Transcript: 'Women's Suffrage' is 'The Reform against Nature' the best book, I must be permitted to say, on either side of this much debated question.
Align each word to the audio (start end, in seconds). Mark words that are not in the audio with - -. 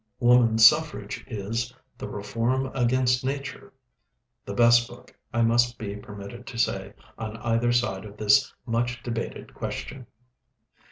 'Women's 0.19 0.65
Suffrage' 0.65 1.23
is 1.27 1.71
'The 1.99 2.09
Reform 2.09 2.71
against 2.73 3.23
Nature' 3.23 3.71
the 4.43 4.55
best 4.55 4.87
book, 4.89 5.15
I 5.31 5.43
must 5.43 5.77
be 5.77 5.95
permitted 5.95 6.47
to 6.47 6.57
say, 6.57 6.95
on 7.19 7.37
either 7.37 7.71
side 7.71 8.03
of 8.05 8.17
this 8.17 8.51
much 8.65 9.03
debated 9.03 9.53
question. 9.53 10.07